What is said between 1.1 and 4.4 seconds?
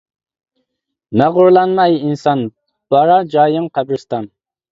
مەغرۇرلانما ھەي ئىنسان، بارار جايىڭ قەبرىستان.